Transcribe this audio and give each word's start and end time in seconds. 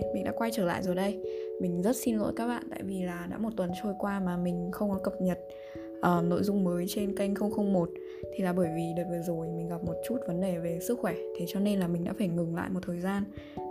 người, 0.00 0.12
mình 0.14 0.24
đã 0.24 0.32
quay 0.32 0.50
trở 0.54 0.64
lại 0.64 0.82
rồi 0.82 0.94
đây. 0.94 1.18
Mình 1.60 1.82
rất 1.82 1.96
xin 1.96 2.16
lỗi 2.16 2.32
các 2.36 2.46
bạn 2.46 2.62
tại 2.70 2.82
vì 2.82 3.02
là 3.02 3.26
đã 3.30 3.38
một 3.38 3.50
tuần 3.56 3.70
trôi 3.82 3.94
qua 3.98 4.20
mà 4.20 4.36
mình 4.36 4.70
không 4.72 4.90
có 4.90 4.98
cập 4.98 5.12
nhật 5.20 5.38
uh, 5.98 6.24
nội 6.24 6.42
dung 6.42 6.64
mới 6.64 6.84
trên 6.88 7.16
kênh 7.16 7.34
001 7.34 7.90
Thì 8.36 8.44
là 8.44 8.52
bởi 8.52 8.68
vì 8.76 8.82
đợt 8.96 9.04
vừa 9.10 9.22
rồi 9.22 9.46
mình 9.56 9.68
gặp 9.68 9.84
một 9.84 9.94
chút 10.08 10.16
vấn 10.26 10.40
đề 10.40 10.58
về 10.58 10.78
sức 10.80 10.98
khỏe 10.98 11.14
Thế 11.38 11.44
cho 11.48 11.60
nên 11.60 11.80
là 11.80 11.88
mình 11.88 12.04
đã 12.04 12.12
phải 12.18 12.28
ngừng 12.28 12.56
lại 12.56 12.70
một 12.70 12.80
thời 12.86 13.00
gian. 13.00 13.24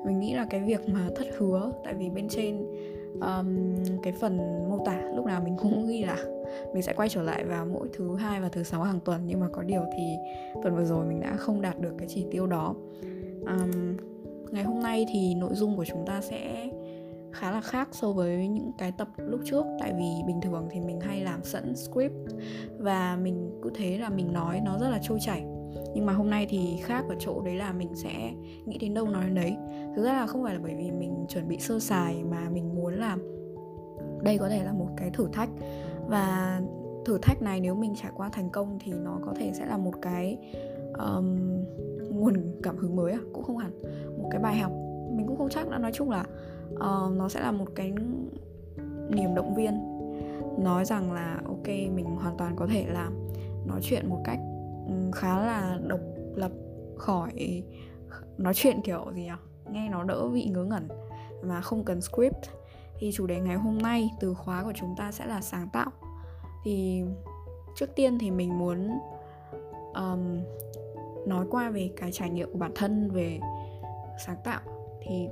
Mình 0.05 0.19
nghĩ 0.19 0.33
là 0.33 0.47
cái 0.49 0.61
việc 0.67 0.89
mà 0.89 1.09
thất 1.15 1.27
hứa 1.37 1.71
Tại 1.83 1.93
vì 1.93 2.09
bên 2.09 2.29
trên 2.29 2.65
um, 3.13 3.75
cái 4.03 4.13
phần 4.21 4.37
mô 4.69 4.85
tả 4.85 5.01
lúc 5.15 5.25
nào 5.25 5.41
mình 5.43 5.55
cũng 5.57 5.87
ghi 5.87 6.03
là 6.03 6.17
mình 6.73 6.83
sẽ 6.83 6.93
quay 6.93 7.09
trở 7.09 7.23
lại 7.23 7.45
vào 7.45 7.65
mỗi 7.65 7.87
thứ 7.93 8.15
hai 8.15 8.41
và 8.41 8.49
thứ 8.49 8.63
sáu 8.63 8.83
hàng 8.83 8.99
tuần 9.05 9.21
nhưng 9.25 9.39
mà 9.39 9.47
có 9.51 9.61
điều 9.61 9.81
thì 9.97 10.03
tuần 10.63 10.75
vừa 10.75 10.85
rồi 10.85 11.05
mình 11.05 11.19
đã 11.21 11.35
không 11.35 11.61
đạt 11.61 11.79
được 11.79 11.93
cái 11.97 12.07
chỉ 12.07 12.25
tiêu 12.31 12.47
đó. 12.47 12.75
Um, 13.41 13.97
ngày 14.51 14.63
hôm 14.63 14.79
nay 14.79 15.05
thì 15.09 15.35
nội 15.35 15.53
dung 15.53 15.77
của 15.77 15.85
chúng 15.85 16.05
ta 16.05 16.21
sẽ 16.21 16.69
khá 17.31 17.51
là 17.51 17.61
khác 17.61 17.89
so 17.91 18.11
với 18.11 18.47
những 18.47 18.71
cái 18.77 18.91
tập 18.91 19.07
lúc 19.17 19.41
trước. 19.45 19.65
Tại 19.79 19.93
vì 19.93 20.09
bình 20.27 20.41
thường 20.41 20.67
thì 20.71 20.79
mình 20.79 20.99
hay 20.99 21.21
làm 21.21 21.43
sẵn 21.43 21.75
script 21.75 22.13
và 22.79 23.17
mình 23.23 23.59
cứ 23.61 23.71
thế 23.75 23.97
là 23.97 24.09
mình 24.09 24.33
nói 24.33 24.61
nó 24.65 24.77
rất 24.79 24.89
là 24.89 24.99
trôi 25.03 25.19
chảy. 25.21 25.43
Nhưng 25.95 26.05
mà 26.05 26.13
hôm 26.13 26.29
nay 26.29 26.47
thì 26.49 26.77
khác 26.81 27.05
ở 27.09 27.15
chỗ 27.19 27.41
đấy 27.41 27.55
là 27.55 27.73
mình 27.73 27.95
sẽ 27.95 28.33
nghĩ 28.65 28.77
đến 28.77 28.93
đâu 28.93 29.09
nói 29.09 29.25
đến 29.25 29.35
đấy. 29.35 29.55
Thực 29.95 30.03
ra 30.03 30.13
là 30.13 30.27
không 30.27 30.43
phải 30.43 30.53
là 30.53 30.59
bởi 30.63 30.75
vì 30.75 30.91
mình 30.91 31.25
chuẩn 31.29 31.47
bị 31.47 31.57
sơ 31.59 31.79
sài 31.79 32.23
mà 32.23 32.49
mình 32.49 32.75
muốn 32.75 32.93
làm 32.93 33.21
đây 34.23 34.37
có 34.37 34.49
thể 34.49 34.63
là 34.63 34.73
một 34.73 34.87
cái 34.97 35.09
thử 35.09 35.27
thách. 35.33 35.49
Và 36.07 36.61
thử 37.05 37.17
thách 37.21 37.41
này 37.41 37.59
nếu 37.59 37.75
mình 37.75 37.93
trải 37.95 38.11
qua 38.15 38.29
thành 38.29 38.49
công 38.49 38.79
thì 38.79 38.91
nó 38.91 39.19
có 39.25 39.33
thể 39.35 39.51
sẽ 39.53 39.65
là 39.65 39.77
một 39.77 39.93
cái 40.01 40.37
um, 40.93 41.37
nguồn 42.11 42.59
cảm 42.63 42.77
hứng 42.77 42.95
mới 42.95 43.11
à? 43.11 43.19
Cũng 43.33 43.43
không 43.43 43.57
hẳn. 43.57 43.71
Một 44.17 44.27
cái 44.31 44.41
bài 44.41 44.57
học 44.57 44.71
mình 45.11 45.27
cũng 45.27 45.37
không 45.37 45.49
chắc 45.49 45.69
đã 45.69 45.77
nói 45.77 45.91
chung 45.93 46.09
là 46.09 46.25
uh, 46.73 47.17
nó 47.17 47.29
sẽ 47.29 47.39
là 47.39 47.51
một 47.51 47.67
cái 47.75 47.93
niềm 49.09 49.35
động 49.35 49.55
viên. 49.55 50.01
Nói 50.63 50.85
rằng 50.85 51.11
là 51.11 51.41
ok 51.45 51.67
mình 51.67 52.05
hoàn 52.05 52.37
toàn 52.37 52.55
có 52.55 52.67
thể 52.67 52.85
làm 52.93 53.13
nói 53.67 53.79
chuyện 53.83 54.09
một 54.09 54.21
cách 54.23 54.39
ừ, 54.87 54.93
khá 55.13 55.39
là 55.39 55.79
độc 55.87 55.99
lập 56.35 56.51
khỏi 56.97 57.63
nói 58.37 58.53
chuyện 58.53 58.81
kiểu 58.83 59.05
gì 59.15 59.21
nhỉ? 59.21 59.29
Nghe 59.71 59.89
nó 59.89 60.03
đỡ 60.03 60.27
vị 60.27 60.45
ngớ 60.45 60.63
ngẩn 60.63 60.87
mà 61.43 61.61
không 61.61 61.83
cần 61.83 62.01
script. 62.01 62.43
Thì 62.99 63.11
chủ 63.13 63.27
đề 63.27 63.39
ngày 63.39 63.55
hôm 63.55 63.77
nay 63.77 64.11
từ 64.19 64.33
khóa 64.33 64.63
của 64.63 64.73
chúng 64.75 64.95
ta 64.97 65.11
sẽ 65.11 65.25
là 65.25 65.41
sáng 65.41 65.69
tạo. 65.73 65.91
Thì 66.63 67.03
trước 67.75 67.95
tiên 67.95 68.19
thì 68.19 68.31
mình 68.31 68.59
muốn 68.59 68.89
um, 69.93 70.39
nói 71.25 71.45
qua 71.51 71.69
về 71.69 71.89
cái 71.97 72.11
trải 72.11 72.29
nghiệm 72.29 72.51
của 72.51 72.59
bản 72.59 72.71
thân 72.75 73.11
về 73.11 73.39
sáng 74.25 74.37
tạo. 74.43 74.61
Thì 75.01 75.27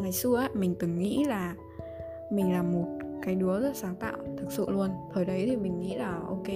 ngày 0.00 0.12
xưa 0.12 0.36
ấy, 0.36 0.48
mình 0.54 0.74
từng 0.78 0.98
nghĩ 0.98 1.24
là 1.24 1.54
mình 2.30 2.52
là 2.52 2.62
một 2.62 2.86
cái 3.22 3.34
đứa 3.34 3.60
rất 3.60 3.76
sáng 3.76 3.96
tạo 3.96 4.16
thực 4.38 4.52
sự 4.52 4.70
luôn. 4.70 4.90
Thời 5.12 5.24
đấy 5.24 5.46
thì 5.46 5.56
mình 5.56 5.80
nghĩ 5.80 5.94
là 5.94 6.20
ok 6.28 6.48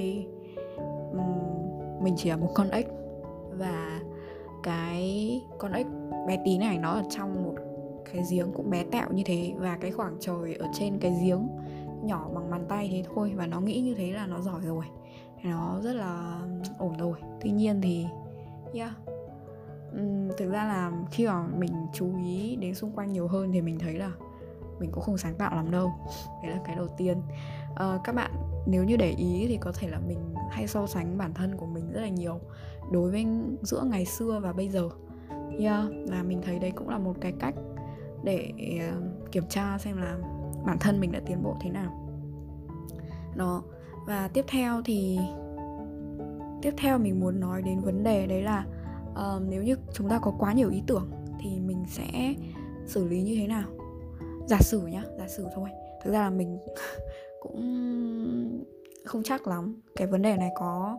mình 2.02 2.14
chỉ 2.16 2.30
là 2.30 2.36
một 2.36 2.50
con 2.54 2.70
ếch. 2.70 2.86
Và 3.50 4.00
cái 4.62 5.41
con 5.58 5.72
ếch 5.72 5.86
bé 6.28 6.38
tí 6.44 6.58
này 6.58 6.78
nó 6.78 6.91
ở 6.91 7.02
trong 7.10 7.44
một 7.44 7.54
cái 8.12 8.22
giếng 8.30 8.52
cũng 8.52 8.70
bé 8.70 8.84
tẹo 8.84 9.12
như 9.12 9.22
thế. 9.26 9.52
Và 9.56 9.76
cái 9.80 9.91
khoảng 9.91 10.16
trời 10.20 10.54
ở 10.54 10.66
trên 10.74 10.98
cái 10.98 11.12
giếng 11.24 11.48
nhỏ 12.02 12.30
bằng 12.34 12.50
bàn 12.50 12.64
tay 12.68 12.88
thế 12.92 13.04
thôi. 13.14 13.32
Và 13.36 13.46
nó 13.46 13.60
nghĩ 13.60 13.80
như 13.80 13.94
thế 13.94 14.12
là 14.12 14.26
nó 14.26 14.41
giỏi 14.41 14.60
rồi. 14.64 14.84
Nó 15.44 15.80
rất 15.82 15.92
là 15.92 16.41
ổn 16.78 16.96
rồi. 16.98 17.18
Tuy 17.41 17.50
nhiên 17.50 17.80
thì 17.80 18.06
yeah. 18.74 18.92
Uhm, 19.96 20.30
thực 20.38 20.50
ra 20.50 20.64
là 20.64 20.92
khi 21.10 21.26
mà 21.26 21.46
mình 21.46 21.72
chú 21.92 22.06
ý 22.24 22.56
đến 22.56 22.74
xung 22.74 22.92
quanh 22.92 23.12
nhiều 23.12 23.28
hơn 23.28 23.52
thì 23.52 23.60
mình 23.60 23.78
thấy 23.78 23.94
là 23.94 24.10
mình 24.78 24.90
cũng 24.92 25.02
không 25.02 25.19
sáng 25.19 25.34
tạo 25.34 25.56
lắm 25.56 25.70
đâu. 25.70 25.92
Đấy 26.42 26.53
là 26.53 26.60
cái 26.64 26.76
đầu 26.76 26.88
tiên. 26.97 27.22
À, 27.75 27.98
các 28.04 28.14
bạn 28.14 28.30
nếu 28.66 28.84
như 28.84 28.97
để 28.97 29.10
ý 29.10 29.47
thì 29.48 29.56
có 29.56 29.72
thể 29.72 29.88
là 29.88 29.98
mình 29.98 30.34
hay 30.50 30.66
so 30.66 30.86
sánh 30.86 31.19
bản 31.19 31.34
thân 31.34 31.56
của 31.56 31.66
mình 31.66 31.92
rất 31.92 32.00
là 32.00 32.09
nhiều 32.09 32.41
đối 32.92 33.10
với 33.10 33.26
giữa 33.62 33.82
ngày 33.82 34.04
xưa 34.04 34.41
và 34.42 34.53
bây 34.53 34.69
giờ. 34.69 34.88
Yeah, 35.59 35.84
và 36.09 36.22
mình 36.22 36.42
thấy 36.42 36.59
đấy 36.59 36.70
cũng 36.70 36.88
là 36.88 36.98
một 36.98 37.14
cái 37.20 37.32
cách 37.32 37.54
để 38.25 38.53
ờ, 38.80 39.00
kiểm 39.32 39.44
tra 39.48 39.78
xem 39.78 39.97
là 39.97 40.19
bản 40.66 40.78
thân 40.78 41.00
mình 41.00 41.12
đã 41.12 41.20
tiến 41.26 41.42
bộ 41.42 41.56
thế 41.60 41.70
nào. 41.70 42.09
Đó. 43.34 43.62
Và 44.06 44.28
tiếp 44.28 44.44
theo 44.48 44.82
thì 44.84 45.19
tiếp 46.62 46.75
theo 46.76 46.98
mình 46.98 47.21
muốn 47.21 47.41
nói 47.41 47.62
đến 47.62 47.81
vấn 47.81 48.04
đề 48.04 48.26
đấy 48.26 48.43
là 48.43 48.66
uh, 49.12 49.43
nếu 49.48 49.62
như 49.62 49.76
chúng 49.93 50.09
ta 50.09 50.19
có 50.22 50.32
quá 50.38 50.53
nhiều 50.53 50.71
ý 50.71 50.82
tưởng 50.87 51.10
thì 51.41 51.60
mình 51.60 51.84
sẽ 51.88 52.34
xử 52.87 53.09
lý 53.09 53.22
như 53.22 53.37
thế 53.37 53.47
nào? 53.47 53.69
Giả 54.47 54.59
sử 54.60 54.87
nhá 54.87 55.03
giả 55.19 55.28
sử 55.28 55.47
thôi. 55.54 55.69
Thực 56.04 56.12
ra 56.12 56.21
là 56.21 56.31
mình 56.31 56.59
cũng 57.41 57.60
không 59.04 59.22
chắc 59.22 59.47
lắm. 59.47 59.81
Cái 59.97 60.06
vấn 60.06 60.22
đề 60.22 60.37
này 60.37 60.50
có 60.59 60.98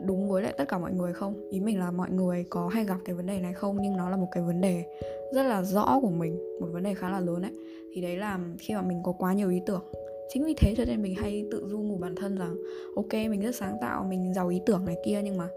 đúng 0.00 0.28
với 0.28 0.42
lại 0.42 0.54
tất 0.58 0.64
cả 0.68 0.78
mọi 0.78 0.92
người 0.92 1.12
không? 1.12 1.50
Ý 1.50 1.60
mình 1.60 1.78
là 1.78 1.90
mọi 1.90 2.10
người 2.10 2.44
có 2.50 2.68
hay 2.68 2.84
gặp 2.84 2.96
cái 3.04 3.14
vấn 3.14 3.26
đề 3.26 3.40
này 3.40 3.52
không? 3.52 3.78
Nhưng 3.82 3.96
nó 3.96 4.10
là 4.10 4.16
một 4.16 4.28
cái 4.32 4.42
vấn 4.42 4.60
đề 4.60 4.84
rất 5.32 5.42
là 5.42 5.62
rõ 5.62 5.98
của 6.02 6.10
mình 6.10 6.60
một 6.60 6.66
vấn 6.72 6.82
đề 6.82 6.94
khá 6.94 7.10
là 7.10 7.20
lớn 7.20 7.42
đấy 7.42 7.52
thì 7.92 8.00
đấy 8.00 8.16
là 8.16 8.38
khi 8.58 8.74
mà 8.74 8.82
mình 8.82 9.02
có 9.02 9.12
quá 9.12 9.32
nhiều 9.32 9.50
ý 9.50 9.60
tưởng 9.66 9.82
chính 10.28 10.44
vì 10.44 10.54
thế 10.54 10.74
cho 10.76 10.84
nên 10.84 11.02
mình 11.02 11.14
hay 11.14 11.44
tự 11.50 11.66
du 11.68 11.78
ngủ 11.78 11.96
bản 11.96 12.14
thân 12.14 12.36
rằng 12.36 12.56
ok 12.96 13.12
mình 13.12 13.40
rất 13.40 13.54
sáng 13.54 13.76
tạo 13.80 14.04
mình 14.08 14.34
giàu 14.34 14.48
ý 14.48 14.60
tưởng 14.66 14.84
này 14.84 14.96
kia 15.04 15.20
nhưng 15.24 15.36
mà 15.36 15.48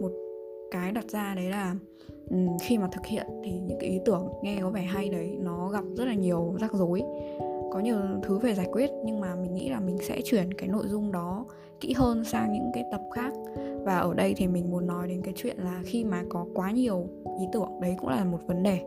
một 0.00 0.10
cái 0.70 0.92
đặt 0.92 1.10
ra 1.10 1.34
đấy 1.34 1.50
là 1.50 1.74
khi 2.62 2.78
mà 2.78 2.88
thực 2.92 3.06
hiện 3.06 3.26
thì 3.44 3.50
những 3.50 3.78
cái 3.80 3.90
ý 3.90 4.00
tưởng 4.04 4.28
nghe 4.42 4.58
có 4.62 4.70
vẻ 4.70 4.82
hay 4.82 5.08
đấy 5.08 5.36
nó 5.40 5.68
gặp 5.68 5.84
rất 5.96 6.04
là 6.04 6.14
nhiều 6.14 6.54
rắc 6.60 6.72
rối. 6.72 7.02
Có 7.72 7.80
nhiều 7.80 7.96
thứ 8.22 8.38
phải 8.38 8.54
giải 8.54 8.68
quyết 8.72 8.90
nhưng 9.04 9.20
mà 9.20 9.34
mình 9.34 9.54
nghĩ 9.54 9.68
là 9.68 9.80
mình 9.80 9.98
sẽ 10.02 10.20
chuyển 10.24 10.54
cái 10.54 10.68
nội 10.68 10.84
dung 10.86 11.12
đó 11.12 11.46
kỹ 11.80 11.92
hơn 11.92 12.24
sang 12.24 12.52
những 12.52 12.70
cái 12.74 12.84
tập 12.92 13.00
khác. 13.14 13.32
Và 13.84 13.98
ở 13.98 14.14
đây 14.14 14.34
thì 14.36 14.46
mình 14.46 14.70
muốn 14.70 14.86
nói 14.86 15.08
đến 15.08 15.22
cái 15.22 15.34
chuyện 15.36 15.56
là 15.58 15.82
khi 15.84 16.04
mà 16.04 16.24
có 16.28 16.46
quá 16.54 16.70
nhiều 16.70 17.06
ý 17.40 17.46
tưởng 17.52 17.80
đấy 17.80 17.96
cũng 18.00 18.10
là 18.10 18.24
một 18.24 18.38
vấn 18.46 18.62
đề. 18.62 18.80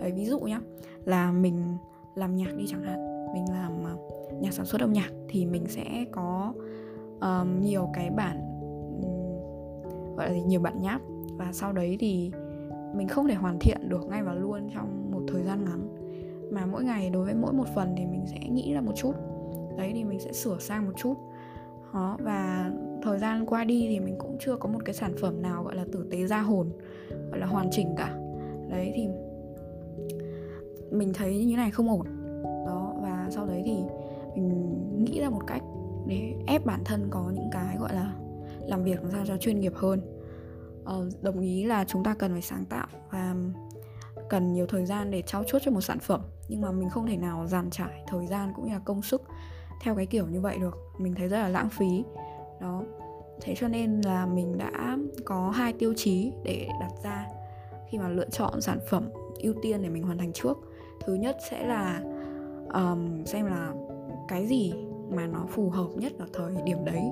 Đấy, 0.00 0.12
ví 0.12 0.24
dụ 0.24 0.40
nhá 0.40 0.60
là 1.04 1.32
mình 1.32 1.76
làm 2.14 2.36
nhạc 2.36 2.56
đi 2.56 2.64
chẳng 2.68 2.82
hạn 2.82 3.13
mình 3.34 3.44
làm 3.50 3.82
nhà 3.82 3.94
nhạc 4.40 4.52
sản 4.52 4.66
xuất 4.66 4.80
âm 4.80 4.92
nhạc 4.92 5.10
thì 5.28 5.46
mình 5.46 5.64
sẽ 5.68 6.04
có 6.12 6.54
um, 7.20 7.60
nhiều 7.60 7.88
cái 7.94 8.10
bản 8.10 8.40
gọi 10.16 10.28
là 10.28 10.34
gì 10.34 10.42
nhiều 10.42 10.60
bản 10.60 10.80
nháp. 10.80 11.00
Và 11.38 11.52
sau 11.52 11.72
đấy 11.72 11.96
thì 12.00 12.30
mình 12.94 13.08
không 13.08 13.28
thể 13.28 13.34
hoàn 13.34 13.58
thiện 13.60 13.88
được 13.88 14.06
ngay 14.08 14.22
và 14.22 14.34
luôn 14.34 14.70
trong 14.74 15.10
một 15.12 15.20
thời 15.28 15.42
gian 15.42 15.64
ngắn. 15.64 15.88
Mà 16.50 16.66
mỗi 16.66 16.84
ngày 16.84 17.10
đối 17.10 17.24
với 17.24 17.34
mỗi 17.34 17.52
một 17.52 17.66
phần 17.74 17.94
thì 17.96 18.06
mình 18.06 18.24
sẽ 18.26 18.48
nghĩ 18.48 18.74
ra 18.74 18.80
một 18.80 18.92
chút. 18.96 19.12
Đấy 19.78 19.90
thì 19.94 20.04
mình 20.04 20.20
sẽ 20.20 20.32
sửa 20.32 20.58
sang 20.58 20.84
một 20.84 20.92
chút. 20.96 21.14
Đó 21.94 22.16
và 22.20 22.72
thời 23.02 23.18
gian 23.18 23.46
qua 23.46 23.64
đi 23.64 23.86
thì 23.88 24.00
mình 24.00 24.14
cũng 24.18 24.36
chưa 24.40 24.56
có 24.56 24.68
một 24.68 24.78
cái 24.84 24.94
sản 24.94 25.12
phẩm 25.20 25.42
nào 25.42 25.62
gọi 25.62 25.76
là 25.76 25.84
tử 25.92 26.06
tế 26.10 26.26
ra 26.26 26.40
hồn 26.40 26.68
gọi 27.30 27.38
là 27.38 27.46
hoàn 27.46 27.68
chỉnh 27.70 27.94
cả. 27.96 28.18
Đấy 28.70 28.92
thì 28.94 29.08
mình 30.90 31.12
thấy 31.14 31.44
như 31.44 31.56
này 31.56 31.70
không 31.70 31.88
ổn 31.88 32.06
sau 33.34 33.46
đấy 33.46 33.62
thì 33.64 33.76
mình 34.34 35.04
nghĩ 35.04 35.20
ra 35.20 35.30
một 35.30 35.46
cách 35.46 35.62
để 36.06 36.34
ép 36.46 36.66
bản 36.66 36.80
thân 36.84 37.08
có 37.10 37.30
những 37.34 37.48
cái 37.52 37.76
gọi 37.78 37.94
là 37.94 38.12
làm 38.60 38.84
việc 38.84 39.02
làm 39.02 39.10
sao 39.10 39.24
cho 39.26 39.36
chuyên 39.36 39.60
nghiệp 39.60 39.72
hơn. 39.74 40.00
Ờ, 40.84 41.10
đồng 41.22 41.40
ý 41.40 41.64
là 41.64 41.84
chúng 41.84 42.04
ta 42.04 42.14
cần 42.14 42.32
phải 42.32 42.42
sáng 42.42 42.64
tạo 42.64 42.86
và 43.10 43.34
cần 44.28 44.52
nhiều 44.52 44.66
thời 44.66 44.86
gian 44.86 45.10
để 45.10 45.22
trao 45.22 45.44
chuốt 45.44 45.62
cho 45.64 45.70
một 45.70 45.80
sản 45.80 45.98
phẩm. 45.98 46.20
Nhưng 46.48 46.60
mà 46.60 46.72
mình 46.72 46.90
không 46.90 47.06
thể 47.06 47.16
nào 47.16 47.46
dàn 47.46 47.70
trải 47.70 48.04
thời 48.06 48.26
gian 48.26 48.52
cũng 48.56 48.66
như 48.66 48.72
là 48.72 48.80
công 48.84 49.02
sức 49.02 49.22
theo 49.82 49.94
cái 49.94 50.06
kiểu 50.06 50.26
như 50.26 50.40
vậy 50.40 50.58
được. 50.58 50.78
Mình 50.98 51.14
thấy 51.14 51.28
rất 51.28 51.38
là 51.38 51.48
lãng 51.48 51.68
phí. 51.68 52.04
Đó. 52.60 52.82
Thế 53.40 53.54
cho 53.56 53.68
nên 53.68 54.00
là 54.00 54.26
mình 54.26 54.58
đã 54.58 54.98
có 55.24 55.50
hai 55.50 55.72
tiêu 55.72 55.94
chí 55.96 56.32
để 56.44 56.68
đặt 56.80 56.92
ra 57.04 57.26
khi 57.90 57.98
mà 57.98 58.08
lựa 58.08 58.28
chọn 58.30 58.60
sản 58.60 58.78
phẩm 58.88 59.10
ưu 59.38 59.54
tiên 59.62 59.82
để 59.82 59.88
mình 59.88 60.02
hoàn 60.02 60.18
thành 60.18 60.32
trước. 60.32 60.58
Thứ 61.04 61.14
nhất 61.14 61.36
sẽ 61.50 61.66
là 61.66 62.00
um, 62.74 63.24
xem 63.24 63.46
là 63.46 63.72
cái 64.28 64.46
gì 64.46 64.72
mà 65.10 65.26
nó 65.26 65.46
phù 65.48 65.70
hợp 65.70 65.88
nhất 65.96 66.12
ở 66.18 66.26
thời 66.32 66.62
điểm 66.64 66.84
đấy. 66.84 67.02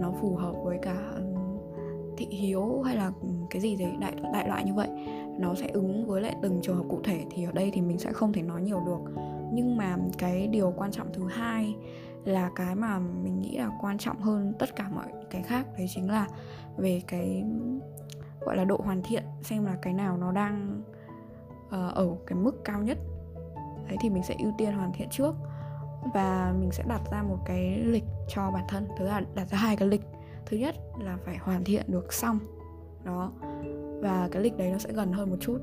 Nó 0.00 0.12
phù 0.20 0.36
hợp 0.36 0.54
với 0.64 0.78
cả 0.82 0.96
thị 2.16 2.26
hiếu 2.26 2.82
hay 2.82 2.96
là 2.96 3.12
cái 3.50 3.62
gì 3.62 3.76
đấy 3.76 3.92
đại 4.00 4.12
đại 4.32 4.48
loại 4.48 4.64
như 4.64 4.74
vậy. 4.74 4.88
Nó 5.38 5.54
sẽ 5.54 5.68
ứng 5.68 6.06
với 6.06 6.22
lại 6.22 6.36
từng 6.42 6.60
trường 6.62 6.76
hợp 6.76 6.84
cụ 6.88 7.00
thể 7.04 7.24
thì 7.30 7.44
ở 7.44 7.52
đây 7.52 7.70
thì 7.74 7.80
mình 7.80 7.98
sẽ 7.98 8.12
không 8.12 8.32
thể 8.32 8.42
nói 8.42 8.62
nhiều 8.62 8.80
được. 8.86 9.12
Nhưng 9.52 9.76
mà 9.76 9.96
cái 10.18 10.46
điều 10.46 10.72
quan 10.76 10.90
trọng 10.90 11.12
thứ 11.12 11.26
hai 11.28 11.76
là 12.24 12.50
cái 12.56 12.74
mà 12.74 12.98
mình 12.98 13.40
nghĩ 13.40 13.58
là 13.58 13.70
quan 13.80 13.98
trọng 13.98 14.20
hơn 14.20 14.52
tất 14.58 14.76
cả 14.76 14.88
mọi 14.94 15.06
cái 15.30 15.42
khác 15.42 15.66
đấy 15.78 15.86
chính 15.94 16.10
là 16.10 16.28
về 16.76 17.02
cái 17.06 17.44
gọi 18.40 18.56
là 18.56 18.64
độ 18.64 18.80
hoàn 18.84 19.02
thiện 19.02 19.22
xem 19.42 19.64
là 19.64 19.76
cái 19.82 19.94
nào 19.94 20.16
nó 20.16 20.32
đang 20.32 20.82
uh, 21.66 21.94
ở 21.94 22.16
cái 22.26 22.38
mức 22.38 22.64
cao 22.64 22.82
nhất 22.82 22.98
đấy, 23.88 23.96
thì 24.00 24.10
mình 24.10 24.22
sẽ 24.22 24.34
ưu 24.38 24.52
tiên 24.58 24.72
hoàn 24.72 24.92
thiện 24.92 25.08
trước. 25.10 25.34
Và 26.14 26.54
mình 26.60 26.70
sẽ 26.72 26.84
đặt 26.88 27.00
ra 27.10 27.22
một 27.22 27.38
cái 27.44 27.78
lịch 27.78 28.04
cho 28.28 28.50
bản 28.50 28.64
thân. 28.68 28.88
Thứ 28.98 29.04
là 29.04 29.22
đặt 29.34 29.48
ra 29.48 29.58
hai 29.58 29.76
cái 29.76 29.88
lịch. 29.88 30.02
Thứ 30.46 30.56
nhất 30.56 30.74
là 31.00 31.18
phải 31.24 31.36
hoàn 31.36 31.64
thiện 31.64 31.84
được 31.88 32.12
xong. 32.12 32.38
Đó. 33.04 33.32
Và 34.00 34.28
cái 34.32 34.42
lịch 34.42 34.56
đấy 34.56 34.70
nó 34.72 34.78
sẽ 34.78 34.92
gần 34.92 35.12
hơn 35.12 35.30
một 35.30 35.36
chút. 35.40 35.58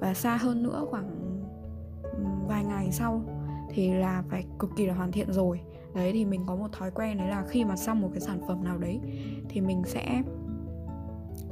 Và 0.00 0.14
xa 0.14 0.36
hơn 0.36 0.62
nữa 0.62 0.86
khoảng 0.90 1.10
vài 2.48 2.64
ngày 2.64 2.92
sau 2.92 3.22
thì 3.70 3.94
là 3.94 4.22
phải 4.28 4.44
cực 4.58 4.70
kỳ 4.76 4.86
là 4.86 4.94
hoàn 4.94 5.12
thiện 5.12 5.32
rồi. 5.32 5.60
Đấy, 5.94 6.12
thì 6.12 6.24
mình 6.24 6.42
có 6.46 6.56
một 6.56 6.72
thói 6.72 6.90
quen 6.90 7.18
đấy 7.18 7.28
là 7.28 7.44
khi 7.48 7.64
mà 7.64 7.76
xong 7.76 8.00
một 8.00 8.08
cái 8.12 8.20
sản 8.20 8.40
phẩm 8.48 8.64
nào 8.64 8.78
đấy 8.78 9.00
thì 9.48 9.60
mình 9.60 9.82
sẽ, 9.86 10.22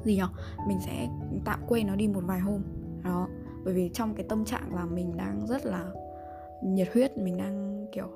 gì 0.02 0.16
nhở? 0.16 0.28
Mình 0.68 0.78
sẽ 0.80 1.08
tạm 1.44 1.60
quên 1.68 1.86
nó 1.86 1.96
đi 1.96 2.08
một 2.08 2.22
vài 2.26 2.40
hôm. 2.40 2.62
Đó. 3.04 3.28
Bởi 3.64 3.74
vì 3.74 3.90
trong 3.94 4.14
cái 4.14 4.26
tâm 4.28 4.44
trạng 4.44 4.74
là 4.74 4.84
mình 4.84 5.16
đang 5.16 5.46
rất 5.46 5.66
là 5.66 5.84
nhiệt 6.64 6.88
huyết 6.92 7.18
mình 7.18 7.36
đang 7.36 7.86
kiểu 7.92 8.08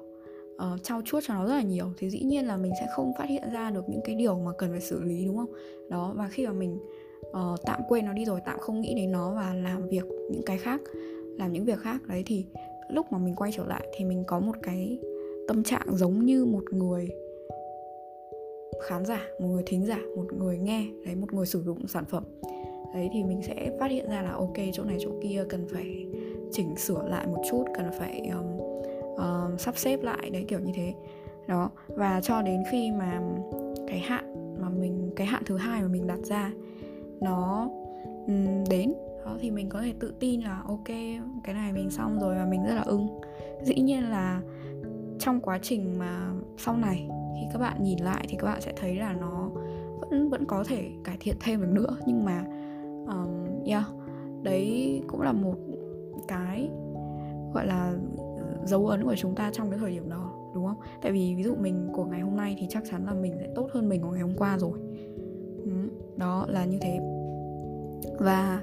ờ, 0.58 0.72
uh, 0.74 0.82
trao 0.82 1.02
chuốt 1.04 1.24
cho 1.26 1.34
nó 1.34 1.46
rất 1.46 1.54
là 1.54 1.62
nhiều. 1.62 1.86
Thì 1.98 2.10
dĩ 2.10 2.20
nhiên 2.20 2.46
là 2.46 2.56
mình 2.56 2.72
sẽ 2.80 2.86
không 2.96 3.12
phát 3.18 3.28
hiện 3.28 3.50
ra 3.52 3.70
được 3.70 3.88
những 3.88 4.00
cái 4.04 4.14
điều 4.14 4.38
mà 4.38 4.52
cần 4.58 4.70
phải 4.70 4.80
xử 4.80 5.02
lý 5.02 5.24
đúng 5.24 5.36
không? 5.36 5.52
Đó 5.88 6.12
và 6.16 6.28
khi 6.28 6.46
mà 6.46 6.52
mình 6.52 6.78
uh, 7.30 7.60
tạm 7.64 7.80
quên 7.88 8.06
nó 8.06 8.12
đi 8.12 8.24
rồi 8.24 8.40
tạm 8.46 8.58
không 8.58 8.80
nghĩ 8.80 8.94
đến 8.94 9.12
nó 9.12 9.34
và 9.34 9.54
làm 9.54 9.88
việc 9.88 10.04
những 10.30 10.42
cái 10.46 10.58
khác 10.58 10.80
làm 11.38 11.52
những 11.52 11.64
việc 11.64 11.78
khác 11.78 12.02
đấy 12.06 12.22
thì 12.26 12.44
lúc 12.90 13.12
mà 13.12 13.18
mình 13.18 13.34
quay 13.34 13.52
trở 13.52 13.66
lại 13.66 13.86
thì 13.96 14.04
mình 14.04 14.24
có 14.26 14.40
một 14.40 14.56
cái 14.62 14.98
tâm 15.48 15.62
trạng 15.62 15.86
giống 15.96 16.24
như 16.24 16.44
một 16.44 16.64
người 16.72 17.08
khán 18.82 19.04
giả 19.04 19.26
một 19.40 19.48
người 19.48 19.62
thính 19.66 19.86
giả 19.86 19.98
một 20.16 20.32
người 20.32 20.58
nghe 20.58 20.86
đấy 21.04 21.14
một 21.14 21.32
người 21.32 21.46
sử 21.46 21.62
dụng 21.62 21.86
sản 21.86 22.04
phẩm. 22.04 22.24
Đấy 22.94 23.10
thì 23.12 23.24
mình 23.24 23.42
sẽ 23.42 23.76
phát 23.80 23.90
hiện 23.90 24.10
ra 24.10 24.22
là 24.22 24.30
ok 24.30 24.56
chỗ 24.72 24.84
này 24.84 24.96
chỗ 25.00 25.10
kia 25.22 25.44
cần 25.48 25.66
phải 25.72 26.06
chỉnh 26.52 26.76
sửa 26.76 27.08
lại 27.08 27.26
một 27.26 27.42
chút 27.50 27.64
cần 27.74 27.90
phải 27.98 28.30
um, 28.34 28.58
uh, 29.12 29.60
sắp 29.60 29.78
xếp 29.78 30.02
lại 30.02 30.30
đấy 30.30 30.44
kiểu 30.48 30.60
như 30.60 30.72
thế. 30.74 30.94
Đó 31.46 31.70
và 31.88 32.20
cho 32.20 32.42
đến 32.42 32.62
khi 32.70 32.90
mà 32.90 33.20
cái 33.88 33.98
hạn 33.98 34.56
mà 34.60 34.68
mình 34.68 35.10
cái 35.16 35.26
hạn 35.26 35.42
thứ 35.46 35.56
hai 35.56 35.82
mà 35.82 35.88
mình 35.88 36.06
đặt 36.06 36.18
ra 36.18 36.52
nó 37.20 37.68
um, 38.26 38.64
đến 38.70 38.92
đó 39.24 39.36
thì 39.40 39.50
mình 39.50 39.68
có 39.68 39.82
thể 39.82 39.92
tự 40.00 40.14
tin 40.20 40.40
là 40.40 40.62
ok 40.68 40.88
cái 41.44 41.54
này 41.54 41.72
mình 41.72 41.90
xong 41.90 42.20
rồi 42.20 42.34
và 42.34 42.44
mình 42.44 42.64
rất 42.64 42.74
là 42.74 42.82
ưng. 42.82 43.20
Dĩ 43.62 43.74
nhiên 43.74 44.10
là 44.10 44.40
trong 45.18 45.40
quá 45.40 45.58
trình 45.62 45.98
mà 45.98 46.32
sau 46.58 46.76
này 46.76 47.08
khi 47.34 47.46
các 47.52 47.58
bạn 47.58 47.82
nhìn 47.82 47.98
lại 47.98 48.26
thì 48.28 48.36
các 48.38 48.46
bạn 48.46 48.60
sẽ 48.60 48.72
thấy 48.76 48.96
là 48.96 49.12
nó 49.12 49.50
vẫn 50.00 50.28
vẫn 50.30 50.44
có 50.44 50.64
thể 50.64 50.90
cải 51.04 51.16
thiện 51.20 51.36
thêm 51.40 51.60
được 51.60 51.70
nữa. 51.70 51.96
Nhưng 52.06 52.24
mà 52.24 52.44
um, 53.06 53.64
yeah 53.66 53.84
đấy 54.42 55.02
cũng 55.06 55.20
là 55.20 55.32
một 55.32 55.54
cái 56.28 56.70
gọi 57.54 57.66
là 57.66 57.92
dấu 58.64 58.86
ấn 58.86 59.04
của 59.04 59.14
chúng 59.16 59.34
ta 59.34 59.50
trong 59.52 59.70
cái 59.70 59.78
thời 59.78 59.90
điểm 59.90 60.08
đó 60.08 60.32
đúng 60.54 60.66
không? 60.66 60.80
Tại 61.02 61.12
vì 61.12 61.34
ví 61.34 61.42
dụ 61.42 61.54
mình 61.54 61.88
của 61.92 62.04
ngày 62.04 62.20
hôm 62.20 62.36
nay 62.36 62.56
thì 62.60 62.66
chắc 62.70 62.82
chắn 62.90 63.06
là 63.06 63.14
mình 63.14 63.34
sẽ 63.40 63.48
tốt 63.54 63.68
hơn 63.72 63.88
mình 63.88 64.02
của 64.02 64.10
ngày 64.10 64.22
hôm 64.22 64.36
qua 64.36 64.58
rồi. 64.58 64.78
Ừ, 65.64 65.70
đó 66.16 66.46
là 66.48 66.64
như 66.64 66.78
thế. 66.80 67.00
Và 68.18 68.62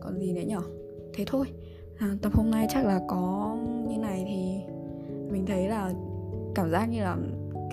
còn 0.00 0.18
gì 0.18 0.32
nữa 0.32 0.42
nhở? 0.46 0.60
Thế 1.14 1.24
thôi. 1.26 1.46
À, 1.98 2.16
tập 2.22 2.32
hôm 2.34 2.50
nay 2.50 2.66
chắc 2.70 2.86
là 2.86 3.00
có 3.08 3.56
như 3.88 3.98
này 3.98 4.24
thì 4.26 4.60
mình 5.32 5.46
thấy 5.46 5.68
là 5.68 5.92
cảm 6.54 6.70
giác 6.70 6.86
như 6.86 7.00
là 7.00 7.16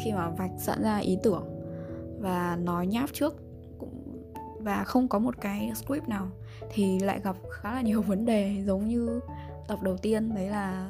khi 0.04 0.12
mà 0.12 0.30
vạch 0.30 0.52
sẵn 0.58 0.84
ra 0.84 0.98
ý 0.98 1.18
tưởng 1.24 1.44
và 2.20 2.60
nói 2.64 2.88
nháp 2.88 3.10
trước 3.14 3.36
và 4.66 4.84
không 4.84 5.08
có 5.08 5.20
một 5.20 5.36
cái 5.42 5.72
script 5.76 6.08
nào 6.08 6.28
thì 6.70 7.00
lại 7.00 7.20
gặp 7.24 7.36
khá 7.52 7.74
là 7.74 7.82
nhiều 7.82 8.02
vấn 8.08 8.26
đề 8.26 8.64
giống 8.66 8.88
như 8.88 9.20
tập 9.68 9.80
đầu 9.82 9.98
tiên 9.98 10.36
đấy 10.36 10.50
là 10.50 10.90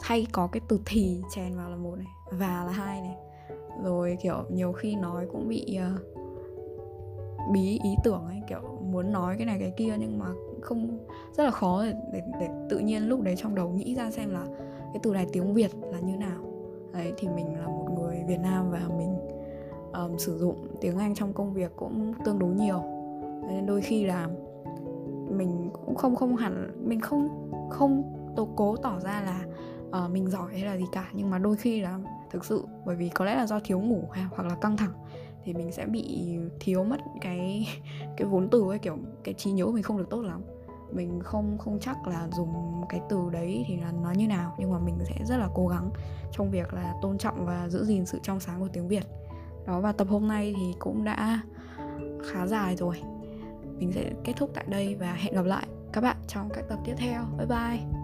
hay 0.00 0.26
có 0.32 0.46
cái 0.46 0.60
từ 0.68 0.80
thì 0.86 1.22
chèn 1.34 1.56
vào 1.56 1.70
là 1.70 1.76
một 1.76 1.96
này 1.96 2.06
và 2.30 2.64
là 2.64 2.72
hai 2.72 3.00
này. 3.00 3.16
Rồi 3.84 4.18
kiểu 4.22 4.44
nhiều 4.50 4.72
khi 4.72 4.94
nói 4.94 5.26
cũng 5.32 5.48
bị 5.48 5.78
uh, 5.94 6.00
bí 7.52 7.80
ý 7.84 7.94
tưởng 8.04 8.26
ấy 8.26 8.42
kiểu 8.48 8.78
muốn 8.82 9.12
nói 9.12 9.34
cái 9.36 9.46
này 9.46 9.56
cái 9.60 9.72
kia 9.76 9.94
nhưng 9.98 10.18
mà 10.18 10.26
không 10.60 10.98
rất 11.36 11.44
là 11.44 11.50
khó 11.50 11.84
để, 11.84 11.94
để, 12.12 12.20
để 12.40 12.48
tự 12.70 12.78
nhiên 12.78 13.08
lúc 13.08 13.20
đấy 13.20 13.34
trong 13.36 13.54
đầu 13.54 13.68
nghĩ 13.68 13.94
ra 13.94 14.10
xem 14.10 14.30
là 14.30 14.46
cái 14.92 15.00
từ 15.02 15.12
này 15.12 15.26
tiếng 15.32 15.54
việt 15.54 15.70
là 15.82 16.00
như 16.00 16.16
nào. 16.16 16.44
Đấy 16.92 17.12
thì 17.16 17.28
mình 17.28 17.58
là 17.58 17.66
một 17.66 17.88
người 17.98 18.24
việt 18.28 18.40
nam 18.40 18.70
và 18.70 18.80
mình 18.98 19.16
um, 19.92 20.16
sử 20.16 20.38
dụng 20.38 20.76
tiếng 20.80 20.98
anh 20.98 21.14
trong 21.14 21.32
công 21.32 21.52
việc 21.52 21.72
cũng 21.76 22.14
tương 22.24 22.38
đối 22.38 22.54
nhiều. 22.54 22.82
Nên 23.48 23.66
đôi 23.66 23.80
khi 23.80 24.04
là 24.04 24.28
mình 25.30 25.70
cũng 25.72 25.94
không 25.94 26.16
không 26.16 26.36
hẳn 26.36 26.72
mình 26.88 27.00
không 27.00 27.50
không 27.70 28.02
tố 28.36 28.48
cố 28.56 28.76
tỏ 28.76 29.00
ra 29.00 29.20
là 29.20 29.44
uh, 30.04 30.10
mình 30.10 30.30
giỏi 30.30 30.52
hay 30.52 30.64
là 30.64 30.76
gì 30.76 30.84
cả. 30.92 31.10
Nhưng 31.12 31.30
mà 31.30 31.38
đôi 31.38 31.56
khi 31.56 31.80
là 31.80 31.98
thực 32.30 32.44
sự 32.44 32.64
bởi 32.86 32.96
vì 32.96 33.08
có 33.08 33.24
lẽ 33.24 33.34
là 33.34 33.46
do 33.46 33.60
thiếu 33.64 33.80
ngủ 33.80 34.08
hay 34.12 34.24
hoặc 34.30 34.48
là 34.48 34.54
căng 34.54 34.76
thẳng 34.76 34.92
thì 35.44 35.52
mình 35.52 35.72
sẽ 35.72 35.86
bị 35.86 36.36
thiếu 36.60 36.84
mất 36.84 37.00
cái 37.20 37.68
cái 38.16 38.28
vốn 38.28 38.48
từ 38.50 38.70
ấy 38.70 38.78
kiểu 38.78 38.98
cái 39.24 39.34
trí 39.34 39.50
nhớ 39.50 39.64
của 39.64 39.72
mình 39.72 39.82
không 39.82 39.98
được 39.98 40.10
tốt 40.10 40.20
lắm. 40.20 40.42
Mình 40.92 41.20
không 41.22 41.58
không 41.58 41.78
chắc 41.80 42.06
là 42.06 42.28
dùng 42.32 42.82
cái 42.88 43.00
từ 43.08 43.30
đấy 43.32 43.64
thì 43.68 43.76
là 43.76 43.92
nó 44.02 44.12
như 44.12 44.26
nào 44.26 44.54
nhưng 44.58 44.72
mà 44.72 44.78
mình 44.78 44.98
sẽ 45.04 45.24
rất 45.24 45.36
là 45.36 45.48
cố 45.54 45.66
gắng 45.68 45.90
trong 46.32 46.50
việc 46.50 46.74
là 46.74 46.94
tôn 47.02 47.18
trọng 47.18 47.46
và 47.46 47.68
giữ 47.68 47.84
gìn 47.84 48.06
sự 48.06 48.18
trong 48.22 48.40
sáng 48.40 48.60
của 48.60 48.68
tiếng 48.72 48.88
việt 48.88 49.04
đó, 49.66 49.80
và 49.80 49.92
tập 49.92 50.06
hôm 50.10 50.28
nay 50.28 50.54
thì 50.56 50.74
cũng 50.78 51.04
đã 51.04 51.40
khá 52.24 52.46
dài 52.46 52.76
rồi. 52.76 53.02
Mình 53.78 53.92
sẽ 53.92 54.10
kết 54.24 54.32
thúc 54.36 54.50
tại 54.54 54.64
đây 54.68 54.94
và 54.94 55.12
hẹn 55.12 55.34
gặp 55.34 55.44
lại 55.44 55.66
các 55.92 56.00
bạn 56.00 56.16
trong 56.28 56.48
các 56.54 56.64
tập 56.68 56.78
tiếp 56.84 56.94
theo. 56.96 57.22
Bye 57.38 57.46
bye! 57.46 57.99